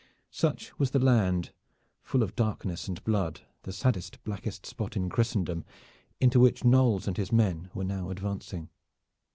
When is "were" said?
7.75-7.83